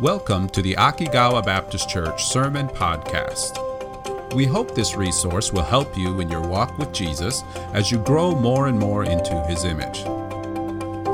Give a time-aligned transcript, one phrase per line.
[0.00, 4.34] Welcome to the Akigawa Baptist Church Sermon Podcast.
[4.34, 7.42] We hope this resource will help you in your walk with Jesus
[7.72, 10.02] as you grow more and more into his image.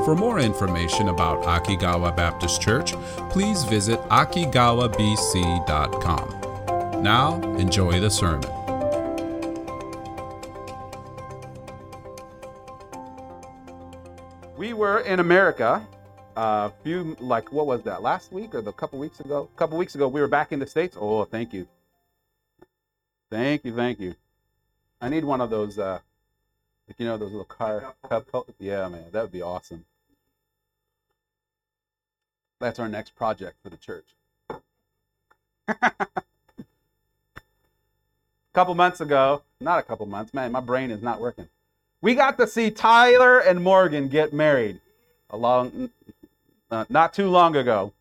[0.03, 2.91] For more information about Akigawa Baptist Church,
[3.29, 7.01] please visit akigawabc.com.
[7.01, 8.49] Now, enjoy the sermon.
[14.57, 15.87] We were in America
[16.35, 19.49] a few, like, what was that, last week or the couple weeks ago?
[19.53, 20.97] A couple weeks ago, we were back in the States.
[20.99, 21.67] Oh, thank you.
[23.29, 24.15] Thank you, thank you.
[25.01, 25.99] I need one of those, uh,
[26.87, 28.27] like, you know, those little car cup.
[28.59, 29.85] Yeah, man, that would be awesome.
[32.59, 34.05] That's our next project for the church.
[35.67, 35.93] a
[38.53, 41.49] couple months ago, not a couple months, man, my brain is not working.
[42.01, 44.81] We got to see Tyler and Morgan get married
[45.29, 45.89] a long,
[46.73, 47.93] uh, not too long ago.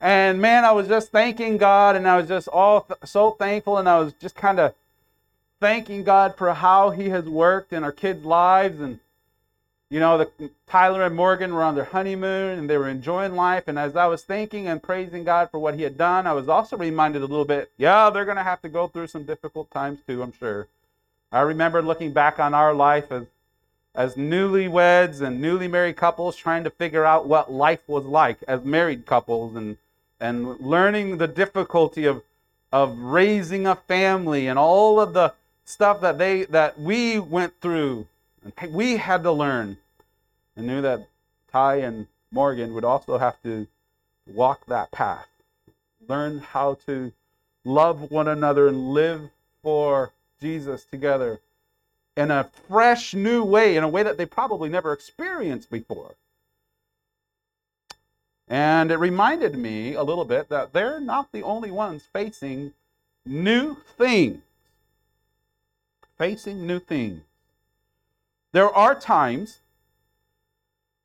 [0.00, 3.78] And man, I was just thanking God, and I was just all th- so thankful,
[3.78, 4.74] and I was just kind of
[5.58, 8.78] thanking God for how He has worked in our kids' lives.
[8.78, 9.00] And
[9.88, 13.64] you know, the Tyler and Morgan were on their honeymoon, and they were enjoying life.
[13.66, 16.48] And as I was thanking and praising God for what He had done, I was
[16.48, 19.70] also reminded a little bit, yeah, they're going to have to go through some difficult
[19.70, 20.68] times too, I'm sure.
[21.32, 23.24] I remember looking back on our life as
[23.96, 28.64] as newlyweds and newly married couples trying to figure out what life was like as
[28.64, 29.76] married couples and
[30.20, 32.22] and learning the difficulty of
[32.72, 35.32] of raising a family and all of the
[35.64, 38.06] stuff that they that we went through.
[38.44, 39.78] And we had to learn.
[40.56, 41.08] And knew that
[41.50, 43.66] Ty and Morgan would also have to
[44.26, 45.28] walk that path
[46.08, 47.12] learn how to
[47.64, 49.30] love one another and live
[49.62, 51.40] for Jesus together
[52.16, 56.16] in a fresh new way, in a way that they probably never experienced before.
[58.48, 62.72] And it reminded me a little bit that they're not the only ones facing
[63.24, 64.42] new things.
[66.16, 67.22] Facing new things.
[68.52, 69.58] There are times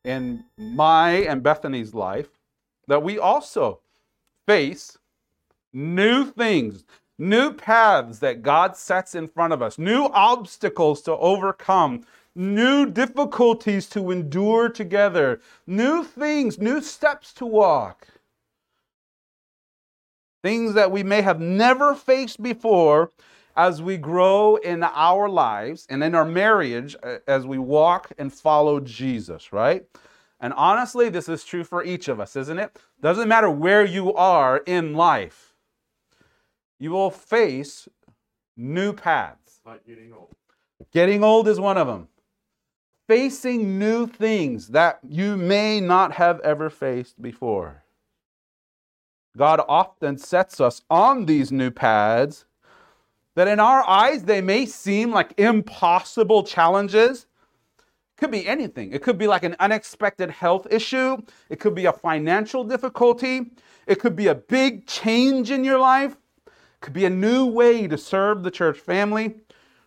[0.03, 2.29] in my and Bethany's life
[2.87, 3.79] that we also
[4.47, 4.97] face
[5.73, 6.85] new things,
[7.21, 13.87] new paths that God sets in front of us, new obstacles to overcome, new difficulties
[13.89, 18.07] to endure together, new things, new steps to walk.
[20.41, 23.11] Things that we may have never faced before
[23.55, 28.33] as we grow in our lives and in our marriage uh, as we walk and
[28.33, 29.85] follow Jesus, right?
[30.39, 32.79] And honestly, this is true for each of us, isn't it?
[32.99, 35.50] Doesn't matter where you are in life
[36.81, 37.87] you will face
[38.57, 39.61] new paths.
[39.63, 40.35] Like getting old.
[40.91, 42.07] Getting old is one of them.
[43.07, 47.83] Facing new things that you may not have ever faced before.
[49.37, 52.45] God often sets us on these new paths
[53.35, 57.27] that in our eyes they may seem like impossible challenges.
[58.17, 58.91] It could be anything.
[58.91, 61.17] It could be like an unexpected health issue.
[61.47, 63.51] It could be a financial difficulty.
[63.85, 66.17] It could be a big change in your life
[66.81, 69.35] could be a new way to serve the church family,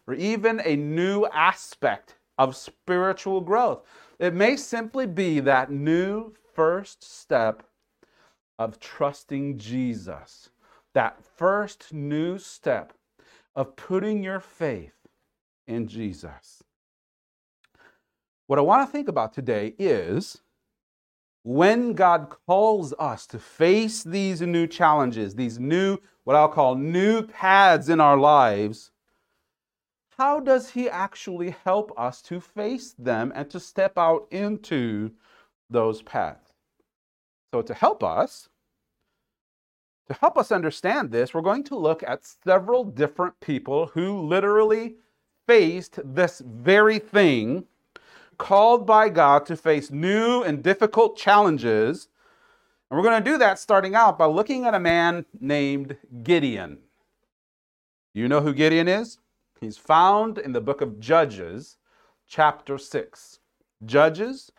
[0.06, 3.82] or even a new aspect of spiritual growth.
[4.18, 7.64] It may simply be that new first step
[8.58, 10.50] of trusting Jesus,
[10.92, 12.92] that first new step
[13.56, 14.94] of putting your faith
[15.66, 16.62] in Jesus.
[18.46, 20.42] What I want to think about today is
[21.44, 27.22] when God calls us to face these new challenges, these new, what I'll call new
[27.22, 28.90] paths in our lives,
[30.16, 35.12] how does He actually help us to face them and to step out into
[35.68, 36.52] those paths?
[37.52, 38.48] So, to help us,
[40.06, 44.96] to help us understand this, we're going to look at several different people who literally
[45.46, 47.66] faced this very thing
[48.38, 52.08] called by God to face new and difficult challenges.
[52.90, 56.78] And we're going to do that starting out by looking at a man named Gideon.
[58.12, 59.18] You know who Gideon is?
[59.60, 61.78] He's found in the book of Judges,
[62.28, 63.38] chapter 6.
[63.84, 64.52] Judges,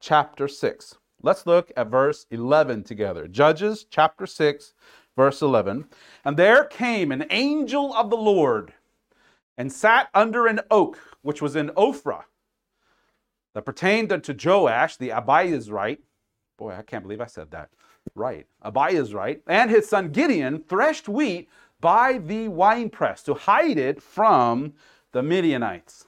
[0.00, 0.96] chapter 6.
[1.22, 3.28] Let's look at verse 11 together.
[3.28, 4.74] Judges, chapter 6,
[5.16, 5.86] verse 11.
[6.24, 8.72] And there came an angel of the Lord
[9.56, 12.24] and sat under an oak, which was in Ophrah
[13.54, 15.98] that pertained unto Joash the Abiezrite.
[16.56, 17.70] Boy, I can't believe I said that.
[18.14, 18.46] Right.
[18.64, 19.40] Abiezrite.
[19.46, 21.48] And his son Gideon threshed wheat
[21.80, 24.74] by the winepress to hide it from
[25.12, 26.06] the Midianites.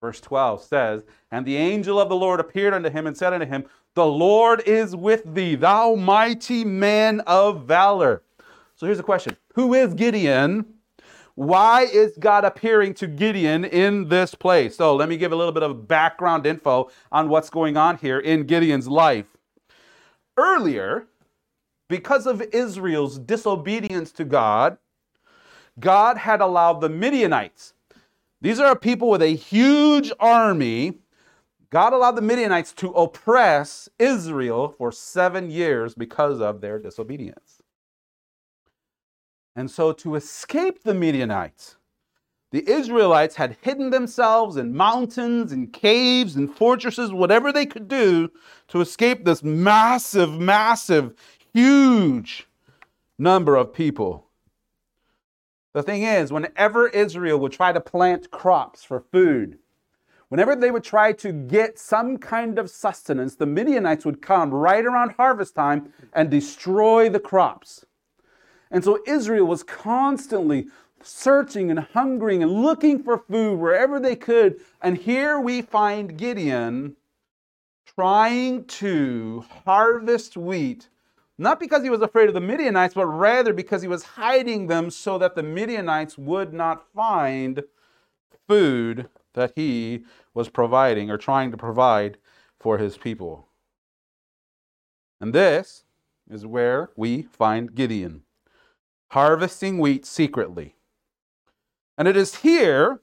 [0.00, 3.46] Verse 12 says, And the angel of the Lord appeared unto him and said unto
[3.46, 3.64] him,
[3.94, 8.22] The Lord is with thee, thou mighty man of valor.
[8.76, 10.64] So here's a question Who is Gideon?
[11.40, 14.76] Why is God appearing to Gideon in this place?
[14.76, 18.18] So let me give a little bit of background info on what's going on here
[18.18, 19.38] in Gideon's life.
[20.36, 21.06] Earlier,
[21.88, 24.76] because of Israel's disobedience to God,
[25.78, 27.72] God had allowed the Midianites,
[28.42, 30.98] these are a people with a huge army.
[31.70, 37.59] God allowed the Midianites to oppress Israel for seven years because of their disobedience.
[39.56, 41.76] And so, to escape the Midianites,
[42.52, 48.30] the Israelites had hidden themselves in mountains and caves and fortresses, whatever they could do
[48.68, 51.14] to escape this massive, massive,
[51.52, 52.48] huge
[53.18, 54.26] number of people.
[55.72, 59.58] The thing is, whenever Israel would try to plant crops for food,
[60.28, 64.84] whenever they would try to get some kind of sustenance, the Midianites would come right
[64.84, 67.84] around harvest time and destroy the crops.
[68.70, 70.68] And so Israel was constantly
[71.02, 74.60] searching and hungering and looking for food wherever they could.
[74.82, 76.96] And here we find Gideon
[77.86, 80.88] trying to harvest wheat
[81.40, 84.90] not because he was afraid of the Midianites, but rather because he was hiding them
[84.90, 87.64] so that the Midianites would not find
[88.46, 92.18] food that he was providing or trying to provide
[92.58, 93.48] for his people.
[95.18, 95.84] And this
[96.28, 98.24] is where we find Gideon
[99.10, 100.74] harvesting wheat secretly.
[101.98, 103.00] And it is here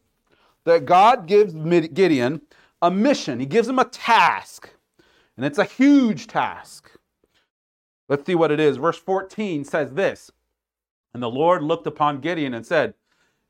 [0.66, 2.42] that God gives Gideon
[2.82, 4.70] a mission, He gives him a task,
[5.36, 6.92] and it's a huge task.
[8.10, 8.78] Let's see what it is.
[8.78, 10.32] Verse 14 says this
[11.14, 12.94] And the Lord looked upon Gideon and said,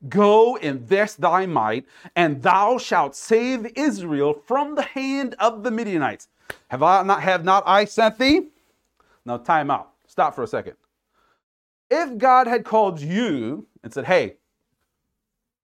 [0.08, 5.70] Go in this thy might, and thou shalt save Israel from the hand of the
[5.70, 6.28] Midianites.
[6.68, 8.48] Have I not have not I sent thee?
[9.24, 9.90] Now time out.
[10.06, 10.74] Stop for a second.
[11.90, 14.36] If God had called you and said, Hey,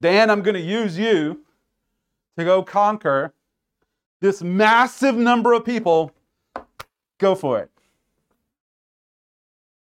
[0.00, 1.40] Dan, I'm going to use you
[2.36, 3.32] to go conquer
[4.20, 6.10] this massive number of people,
[7.18, 7.70] go for it.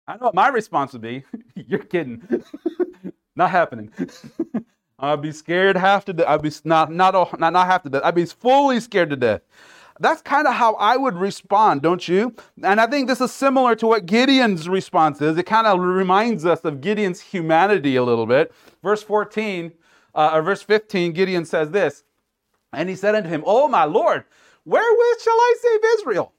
[0.08, 1.24] I know what my response would be.
[1.56, 2.44] You're kidding.
[3.36, 3.92] not happening.
[5.00, 6.28] I'd be scared half to death.
[6.28, 8.02] I'd be not not not not half to death.
[8.04, 9.42] I'd be fully scared to death.
[10.00, 12.36] That's kind of how I would respond, don't you?
[12.62, 15.38] And I think this is similar to what Gideon's response is.
[15.38, 18.54] It kind of reminds us of Gideon's humanity a little bit.
[18.84, 19.72] Verse 14,
[20.14, 22.04] uh, or verse 15, Gideon says this,
[22.74, 24.26] and he said unto him, "Oh my Lord,
[24.66, 26.34] wherewith shall I save Israel?"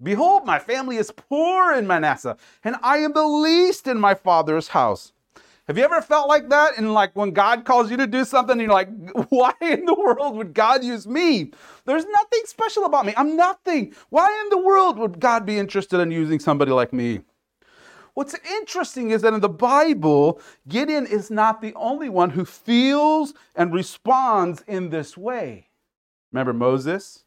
[0.00, 4.68] Behold, my family is poor in Manasseh, and I am the least in my father's
[4.68, 5.12] house.
[5.68, 6.76] Have you ever felt like that?
[6.76, 8.88] And like when God calls you to do something, you're like,
[9.28, 11.52] why in the world would God use me?
[11.84, 13.14] There's nothing special about me.
[13.16, 13.94] I'm nothing.
[14.10, 17.20] Why in the world would God be interested in using somebody like me?
[18.14, 23.32] What's interesting is that in the Bible, Gideon is not the only one who feels
[23.54, 25.68] and responds in this way.
[26.32, 27.21] Remember Moses?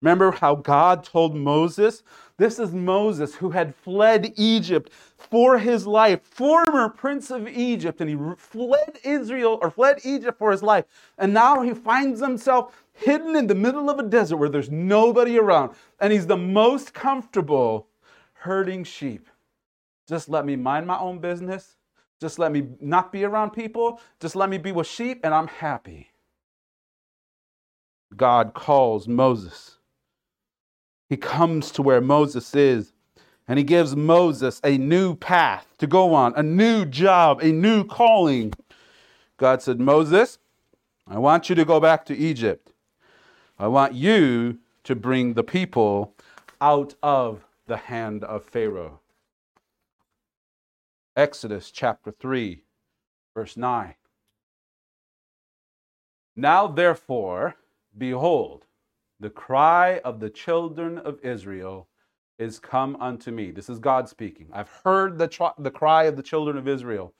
[0.00, 2.04] Remember how God told Moses?
[2.36, 8.08] This is Moses who had fled Egypt for his life, former prince of Egypt, and
[8.08, 10.84] he fled Israel or fled Egypt for his life.
[11.18, 15.36] And now he finds himself hidden in the middle of a desert where there's nobody
[15.36, 15.74] around.
[16.00, 17.88] And he's the most comfortable
[18.34, 19.26] herding sheep.
[20.08, 21.76] Just let me mind my own business.
[22.20, 24.00] Just let me not be around people.
[24.20, 26.10] Just let me be with sheep, and I'm happy.
[28.16, 29.77] God calls Moses
[31.08, 32.92] he comes to where Moses is
[33.46, 37.82] and he gives Moses a new path to go on, a new job, a new
[37.82, 38.52] calling.
[39.38, 40.38] God said, Moses,
[41.06, 42.72] I want you to go back to Egypt.
[43.58, 46.14] I want you to bring the people
[46.60, 49.00] out of the hand of Pharaoh.
[51.16, 52.62] Exodus chapter 3,
[53.34, 53.94] verse 9.
[56.36, 57.56] Now, therefore,
[57.96, 58.66] behold,
[59.20, 61.88] the cry of the children of Israel
[62.38, 63.50] is come unto me.
[63.50, 64.48] This is God speaking.
[64.52, 67.14] I've heard the, tr- the cry of the children of Israel,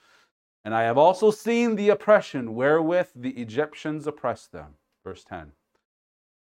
[0.65, 4.75] and I have also seen the oppression wherewith the Egyptians oppressed them.
[5.05, 5.53] Verse 10.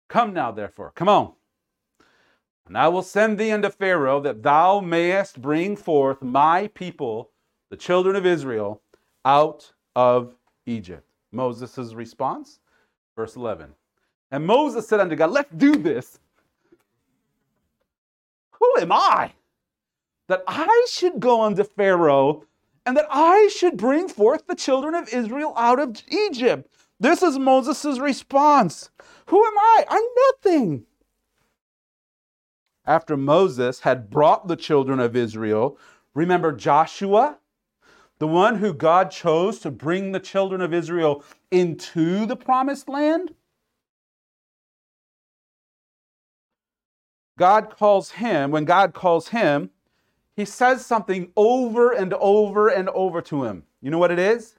[0.08, 1.32] Come now, therefore, come on.
[2.66, 7.30] And I will send thee unto Pharaoh that thou mayest bring forth my people,
[7.70, 8.82] the children of Israel,
[9.25, 10.34] out of
[10.66, 11.06] Egypt.
[11.32, 12.60] Moses' response,
[13.16, 13.75] verse 11.
[14.30, 16.18] And Moses said unto God, Let's do this.
[18.52, 19.33] Who am I
[20.28, 22.45] that I should go unto Pharaoh
[22.85, 26.68] and that I should bring forth the children of Israel out of Egypt?
[26.99, 28.90] This is Moses' response.
[29.26, 29.85] Who am I?
[29.88, 30.85] I'm nothing.
[32.87, 35.78] After Moses had brought the children of Israel,
[36.14, 37.38] remember Joshua,
[38.18, 43.35] the one who God chose to bring the children of Israel into the promised land?
[47.38, 49.71] God calls him, when God calls him,
[50.37, 53.64] he says something over and over and over to him.
[53.81, 54.55] You know what it is?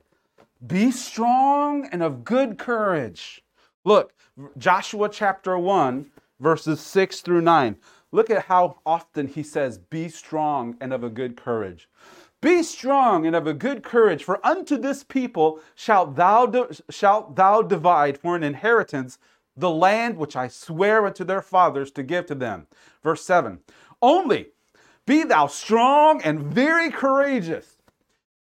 [0.66, 3.44] Be strong and of good courage.
[3.84, 4.14] Look,
[4.58, 6.06] Joshua chapter 1,
[6.40, 7.76] verses 6 through 9.
[8.12, 11.90] Look at how often he says, Be strong and of a good courage.
[12.42, 17.36] Be strong and of a good courage, for unto this people shalt thou, de- shalt
[17.36, 19.18] thou divide for an inheritance
[19.58, 22.68] the land which I swear unto their fathers to give to them.
[23.04, 23.60] Verse 7
[24.02, 24.50] Only
[25.06, 27.78] be thou strong and very courageous,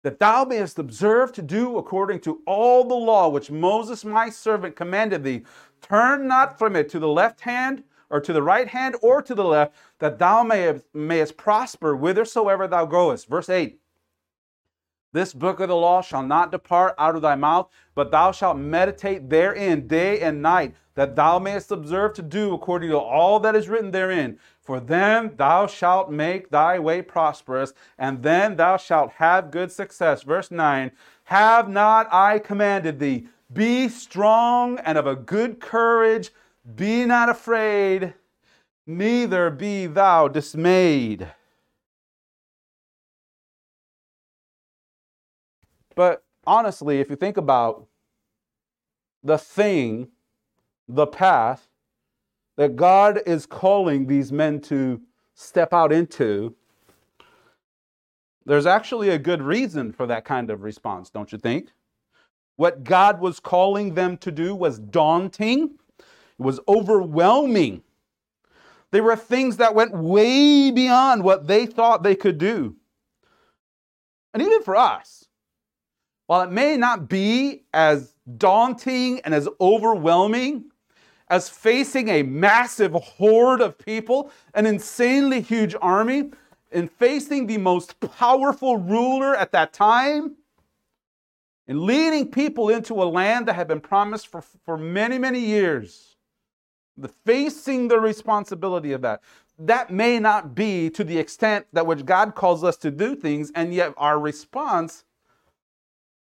[0.04, 4.76] that thou mayest observe to do according to all the law which Moses my servant
[4.76, 5.44] commanded thee.
[5.82, 9.34] Turn not from it to the left hand or to the right hand or to
[9.34, 13.28] the left, that thou mayest, mayest prosper whithersoever thou goest.
[13.28, 13.80] Verse 8
[15.16, 18.58] this book of the law shall not depart out of thy mouth, but thou shalt
[18.58, 23.56] meditate therein day and night, that thou mayest observe to do according to all that
[23.56, 24.38] is written therein.
[24.62, 30.24] For then thou shalt make thy way prosperous, and then thou shalt have good success.
[30.24, 30.92] Verse 9
[31.24, 33.30] Have not I commanded thee?
[33.54, 36.32] Be strong and of a good courage,
[36.76, 38.16] be not afraid,
[38.86, 41.32] neither be thou dismayed.
[45.96, 47.88] But honestly, if you think about
[49.24, 50.10] the thing,
[50.88, 51.68] the path
[52.58, 55.02] that God is calling these men to
[55.34, 56.56] step out into,
[58.46, 61.72] there's actually a good reason for that kind of response, don't you think?
[62.58, 67.82] What God was calling them to do was daunting, it was overwhelming.
[68.92, 72.76] There were things that went way beyond what they thought they could do.
[74.34, 75.25] And even for us,
[76.28, 80.66] while it may not be as daunting and as overwhelming
[81.30, 86.32] as facing a massive horde of people, an insanely huge army,
[86.72, 90.36] and facing the most powerful ruler at that time,
[91.68, 96.16] and leading people into a land that had been promised for, for many, many years,
[96.98, 99.22] the facing the responsibility of that.
[99.58, 103.52] That may not be to the extent that which God calls us to do things,
[103.56, 105.06] and yet our response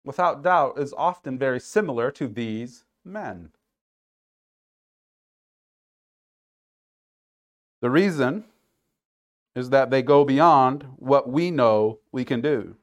[0.03, 3.51] without doubt, is often very similar to these men.
[7.81, 8.45] The reason
[9.55, 12.75] is that they go beyond what we know we can do.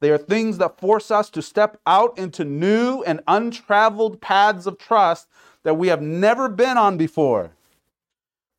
[0.00, 4.78] They are things that force us to step out into new and untraveled paths of
[4.78, 5.28] trust
[5.62, 7.52] that we have never been on before.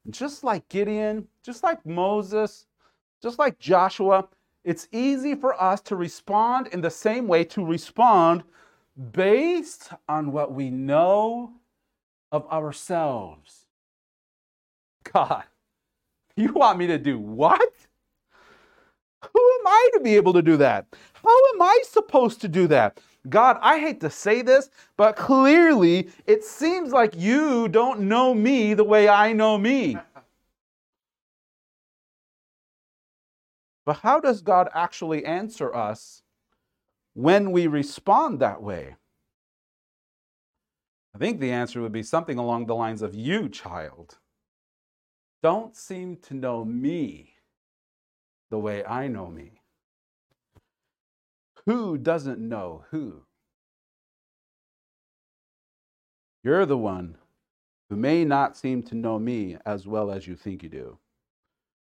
[0.09, 2.65] Just like Gideon, just like Moses,
[3.21, 4.27] just like Joshua,
[4.65, 8.43] it's easy for us to respond in the same way, to respond
[9.11, 11.53] based on what we know
[12.31, 13.67] of ourselves.
[15.13, 15.43] God,
[16.35, 17.71] you want me to do what?
[19.21, 20.87] Who am I to be able to do that?
[21.13, 22.99] How am I supposed to do that?
[23.29, 28.73] God, I hate to say this, but clearly it seems like you don't know me
[28.73, 29.97] the way I know me.
[33.85, 36.23] But how does God actually answer us
[37.13, 38.95] when we respond that way?
[41.13, 44.17] I think the answer would be something along the lines of You, child,
[45.41, 47.35] don't seem to know me
[48.49, 49.61] the way I know me.
[51.65, 53.23] Who doesn't know who?
[56.43, 57.17] You're the one
[57.89, 60.97] who may not seem to know me as well as you think you do.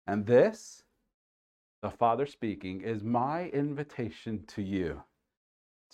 [0.07, 0.83] And this
[1.83, 5.03] the Father speaking, is my invitation to you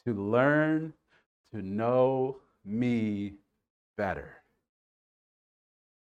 [0.05, 0.93] to learn
[1.53, 3.35] to know me
[3.97, 4.43] better.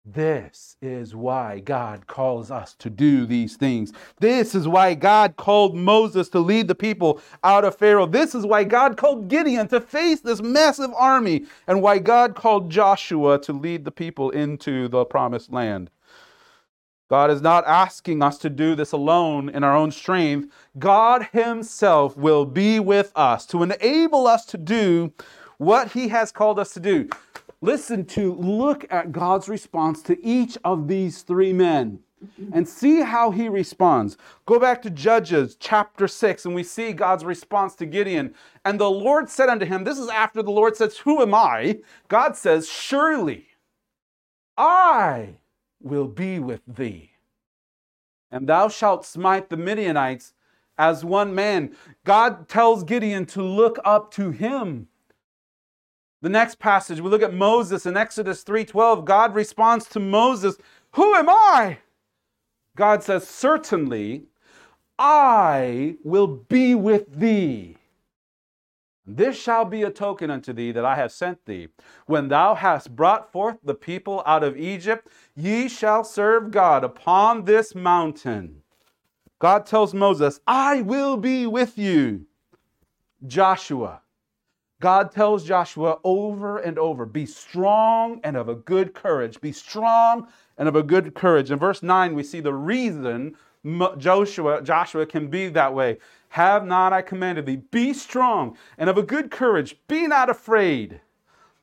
[0.06, 3.90] This is why God calls us to do these things.
[4.20, 8.04] This is why God called Moses to lead the people out of Pharaoh.
[8.04, 12.70] This is why God called Gideon to face this massive army, and why God called
[12.70, 15.90] Joshua to lead the people into the promised land.
[17.08, 20.50] God is not asking us to do this alone in our own strength.
[20.78, 25.12] God Himself will be with us to enable us to do
[25.58, 27.08] what He has called us to do.
[27.60, 32.00] Listen to, look at God's response to each of these three men.
[32.52, 34.16] and see how he responds.
[34.46, 38.34] Go back to Judges chapter 6, and we see God's response to Gideon.
[38.64, 41.80] And the Lord said unto him, This is after the Lord says, Who am I?
[42.08, 43.48] God says, Surely
[44.56, 45.34] I
[45.84, 47.12] will be with thee,
[48.30, 50.32] and thou shalt smite the Midianites
[50.76, 51.76] as one man.
[52.04, 54.88] God tells Gideon to look up to him.
[56.22, 59.04] The next passage, we look at Moses in Exodus 3:12.
[59.04, 60.56] God responds to Moses,
[60.92, 61.78] "Who am I?"
[62.76, 64.26] God says, "Certainly
[64.98, 67.76] I will be with thee."
[69.06, 71.68] This shall be a token unto thee that I have sent thee.
[72.06, 77.44] When thou hast brought forth the people out of Egypt, ye shall serve God upon
[77.44, 78.62] this mountain.
[79.38, 82.24] God tells Moses, I will be with you.
[83.26, 84.00] Joshua,
[84.80, 89.40] God tells Joshua over and over, be strong and of a good courage.
[89.40, 91.50] Be strong and of a good courage.
[91.50, 93.36] In verse 9, we see the reason
[93.96, 95.98] Joshua, Joshua can be that way.
[96.34, 97.62] Have not I commanded thee?
[97.70, 99.76] Be strong and of a good courage.
[99.86, 101.00] Be not afraid,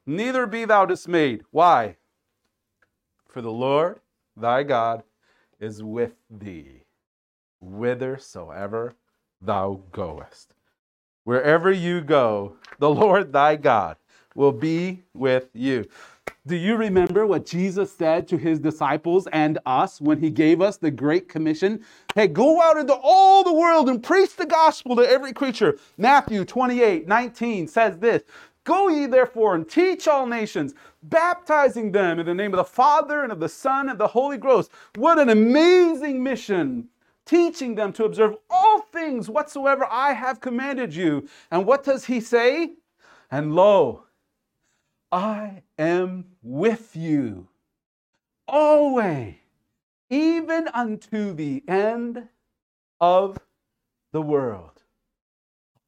[0.06, 1.44] neither be thou dismayed.
[1.52, 1.98] Why?
[3.28, 4.00] For the Lord
[4.38, 5.04] thy God
[5.60, 6.86] is with thee,
[7.60, 8.94] whithersoever
[9.42, 10.54] thou goest.
[11.26, 13.98] Wherever you go, the Lord thy God
[14.36, 15.86] will be with you.
[16.48, 20.76] Do you remember what Jesus said to his disciples and us when he gave us
[20.78, 21.86] the Great Commission?
[22.16, 25.78] Hey, go out into all the world and preach the gospel to every creature.
[26.00, 28.24] Matthew 28 19 says this
[28.64, 30.74] Go ye therefore and teach all nations,
[31.04, 34.38] baptizing them in the name of the Father and of the Son and the Holy
[34.38, 34.72] Ghost.
[34.96, 36.90] What an amazing mission!
[37.28, 41.28] Teaching them to observe all things whatsoever I have commanded you.
[41.52, 42.74] And what does he say?
[43.30, 44.06] And lo,
[45.12, 47.48] I am with you
[48.48, 49.36] always,
[50.10, 52.28] even unto the end
[53.00, 53.38] of
[54.12, 54.84] the world.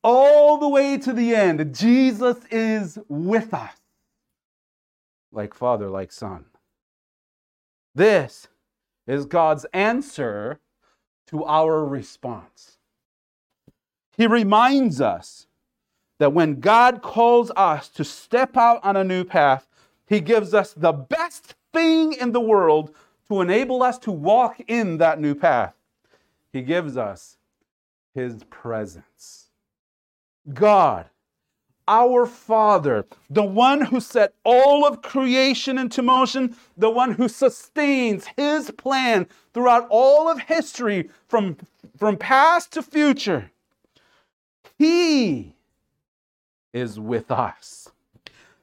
[0.04, 3.78] All the way to the end, Jesus is with us,
[5.32, 6.46] like Father, like Son.
[7.96, 8.48] This
[9.08, 10.60] is God's answer
[11.28, 12.78] to our response.
[14.18, 15.48] He reminds us
[16.20, 19.68] that when God calls us to step out on a new path,
[20.08, 22.94] He gives us the best thing in the world
[23.28, 25.76] to enable us to walk in that new path.
[26.52, 27.38] He gives us
[28.14, 29.48] His presence.
[30.54, 31.10] God,
[31.88, 38.28] our Father, the one who set all of creation into motion, the one who sustains
[38.38, 41.58] His plan throughout all of history from,
[41.98, 43.52] from past to future.
[44.78, 45.56] He
[46.74, 47.90] is with us.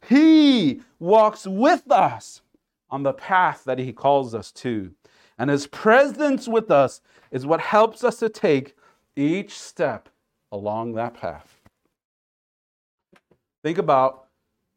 [0.07, 2.43] He walks with us
[2.91, 4.93] on the path that He calls us to.
[5.39, 8.77] And His presence with us is what helps us to take
[9.17, 10.09] each step
[10.53, 11.61] along that path.
[13.63, 14.27] Think about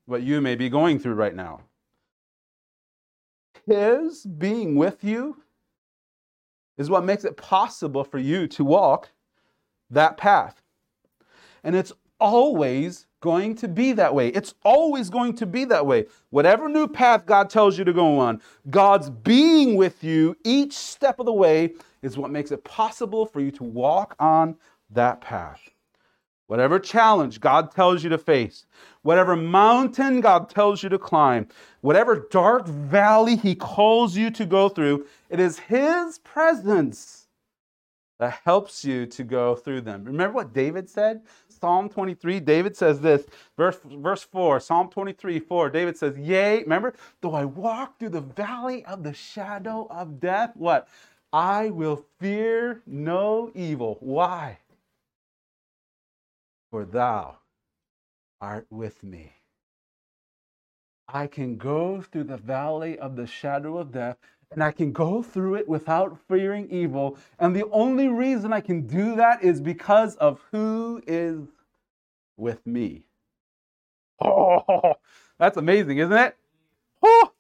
[0.06, 1.62] what you may be going through right now.
[3.66, 5.38] His being with you
[6.78, 9.10] is what makes it possible for you to walk
[9.90, 10.62] that path.
[11.64, 14.28] And it's always going to be that way.
[14.28, 16.08] It's always going to be that way.
[16.30, 21.20] Whatever new path God tells you to go on, God's being with you each step
[21.20, 24.58] of the way is what makes it possible for you to walk on
[24.90, 25.70] that path.
[26.48, 28.66] Whatever challenge God tells you to face,
[29.04, 31.48] whatever mountain God tells you to climb,
[31.80, 37.24] whatever dark valley He calls you to go through, it is His presence
[38.20, 40.04] that helps you to go through them.
[40.04, 41.22] Remember what David said?
[41.64, 46.94] Psalm 23, David says this, verse, verse 4, Psalm 23, 4, David says, Yea, remember,
[47.22, 50.90] though I walk through the valley of the shadow of death, what?
[51.32, 53.96] I will fear no evil.
[54.02, 54.58] Why?
[56.70, 57.38] For thou
[58.42, 59.32] art with me.
[61.08, 64.18] I can go through the valley of the shadow of death
[64.54, 67.18] and I can go through it without fearing evil.
[67.40, 71.48] And the only reason I can do that is because of who is
[72.38, 73.04] with me.
[74.26, 74.94] Oh,
[75.38, 76.38] that's amazing, isn't it?
[77.02, 77.32] Oh.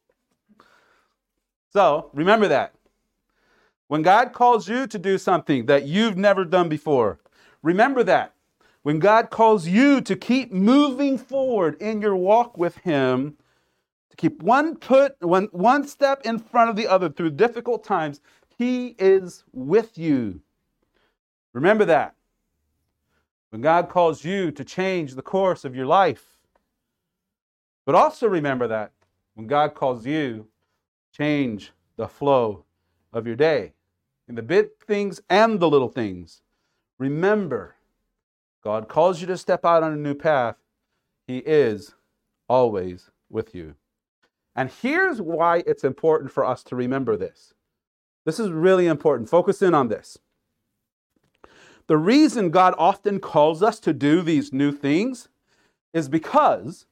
[1.71, 2.73] So remember that.
[3.88, 7.19] When God calls you to do something that you've never done before,
[7.62, 8.34] remember that.
[8.82, 13.38] When God calls you to keep moving forward in your walk with Him,
[14.13, 18.21] to keep one put one, one step in front of the other through difficult times.
[18.60, 20.39] He is with you.
[21.52, 22.13] Remember that.
[23.49, 26.26] When God calls you to change the course of your life.
[27.86, 28.91] But also remember that
[29.34, 30.47] when God calls you,
[31.12, 32.65] change the flow
[33.12, 33.73] of your day.
[34.28, 36.41] in the big things and the little things.
[36.97, 37.76] Remember,
[38.63, 40.56] God calls you to step out on a new path.
[41.28, 41.95] He is
[42.47, 43.76] always with you.
[44.56, 47.54] And here's why it's important for us to remember this.
[48.26, 49.30] This is really important.
[49.30, 50.18] Focus in on this.
[51.88, 55.28] The reason God often calls us to do these new things
[55.94, 56.86] is because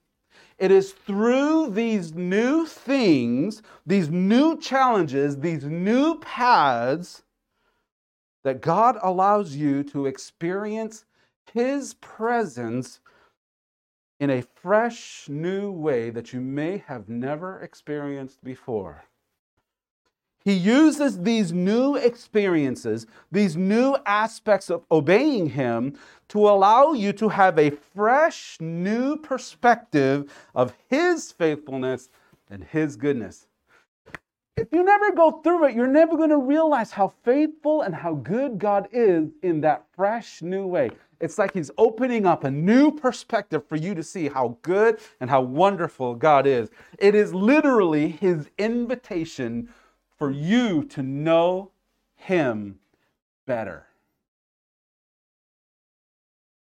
[0.58, 7.24] it is through these new things, these new challenges, these new paths
[8.44, 11.06] that God allows you to experience
[11.54, 13.00] His presence
[14.22, 19.04] in a fresh, new way that you may have never experienced before.
[20.46, 25.98] He uses these new experiences, these new aspects of obeying Him,
[26.30, 32.10] to allow you to have a fresh, new perspective of His faithfulness
[32.50, 33.48] and His goodness.
[34.56, 38.14] If you never go through it, you're never going to realize how faithful and how
[38.14, 40.92] good God is in that fresh, new way.
[41.22, 45.30] It's like He's opening up a new perspective for you to see how good and
[45.30, 46.70] how wonderful God is.
[47.00, 49.70] It is literally His invitation
[50.18, 51.72] for you to know
[52.16, 52.80] Him
[53.46, 53.86] better.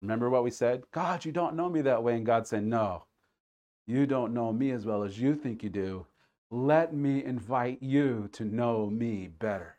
[0.02, 0.84] Remember what we said?
[0.92, 2.14] God, you don't know me that way.
[2.16, 3.04] And God said, No,
[3.86, 6.06] you don't know me as well as you think you do.
[6.50, 9.76] Let me invite you to know me better.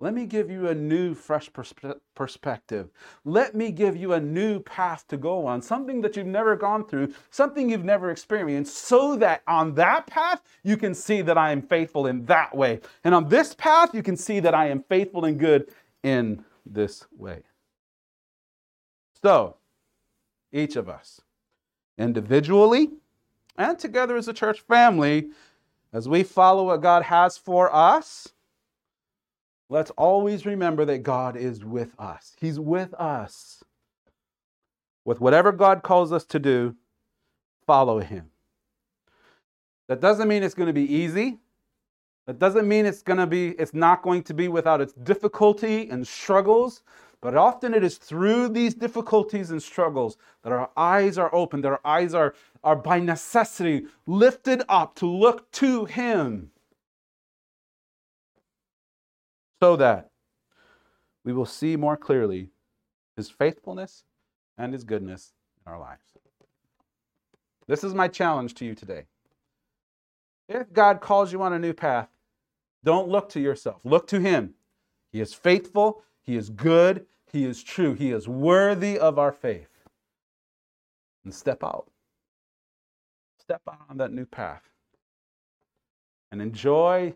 [0.00, 2.90] Let me give you a new, fresh perspe- perspective.
[3.24, 6.84] Let me give you a new path to go on, something that you've never gone
[6.86, 11.52] through, something you've never experienced, so that on that path, you can see that I
[11.52, 12.80] am faithful in that way.
[13.04, 15.70] And on this path, you can see that I am faithful and good
[16.02, 17.42] in this way.
[19.22, 19.56] So,
[20.52, 21.22] each of us,
[21.96, 22.90] individually
[23.56, 25.30] and together as a church family,
[25.92, 28.33] as we follow what God has for us,
[29.68, 32.36] Let's always remember that God is with us.
[32.38, 33.64] He's with us.
[35.04, 36.76] With whatever God calls us to do,
[37.66, 38.30] follow Him.
[39.88, 41.38] That doesn't mean it's going to be easy.
[42.26, 45.90] That doesn't mean it's going to be it's not going to be without its difficulty
[45.90, 46.82] and struggles,
[47.20, 51.72] but often it is through these difficulties and struggles that our eyes are opened, that
[51.72, 56.50] our eyes are, are by necessity lifted up to look to Him.
[59.64, 60.10] So that
[61.24, 62.50] we will see more clearly
[63.16, 64.04] his faithfulness
[64.58, 65.32] and his goodness
[65.64, 66.02] in our lives.
[67.66, 69.04] This is my challenge to you today.
[70.50, 72.10] If God calls you on a new path,
[72.84, 74.52] don't look to yourself, look to him.
[75.10, 79.70] He is faithful, he is good, he is true, he is worthy of our faith.
[81.24, 81.90] And step out.
[83.38, 84.68] Step out on that new path
[86.30, 87.14] and enjoy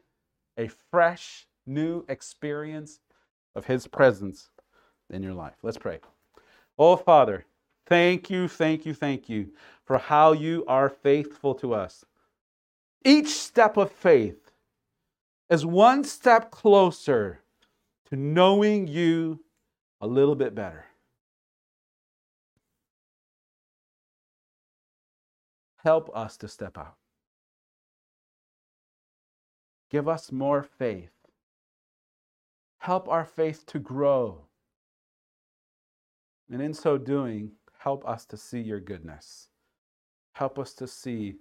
[0.56, 3.00] a fresh new experience
[3.54, 4.50] of His presence
[5.10, 5.56] in your life.
[5.62, 6.00] Let's pray.
[6.78, 7.44] Oh, Father,
[7.86, 9.50] thank you, thank you, thank you
[9.84, 12.04] for how you are faithful to us.
[13.04, 14.50] Each step of faith
[15.50, 17.40] is one step closer
[18.10, 19.40] to knowing you
[20.00, 20.84] a little bit better.
[25.78, 26.96] Help us to step out.
[29.90, 31.10] Give us more faith
[32.78, 34.46] Help our faith to grow.
[36.50, 39.48] And in so doing, help us to see your goodness.
[40.32, 41.36] Help us to see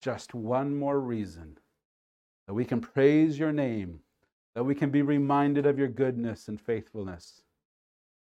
[0.00, 1.58] just one more reason
[2.46, 4.00] that we can praise your name,
[4.54, 7.42] that we can be reminded of your goodness and faithfulness.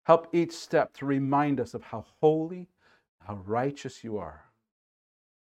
[0.05, 2.67] Help each step to remind us of how holy,
[3.25, 4.43] how righteous you are.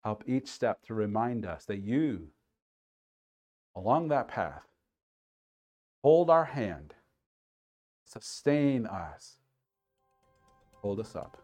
[0.05, 2.29] Help each step to remind us that you,
[3.77, 4.67] along that path,
[6.03, 6.95] hold our hand
[8.09, 9.37] sustain us,
[10.73, 11.37] hold us up.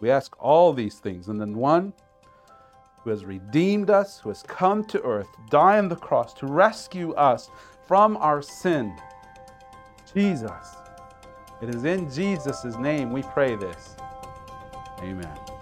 [0.00, 1.92] We ask all these things, and then one
[3.02, 7.12] who has redeemed us, who has come to earth, die on the cross to rescue
[7.14, 7.50] us
[7.86, 8.96] from our sin,
[10.14, 10.76] Jesus.
[11.60, 13.96] It is in Jesus' name we pray this.
[15.00, 15.57] Amen.